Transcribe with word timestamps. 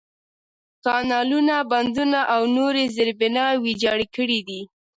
کانالونه، 0.83 1.55
بندونه، 1.71 2.19
او 2.33 2.41
نورې 2.57 2.83
زېربناوې 2.95 3.57
ویجاړې 3.65 4.07
کړي 4.15 4.39
دي. 4.47 4.61